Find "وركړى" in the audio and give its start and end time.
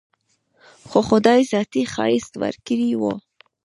2.41-2.91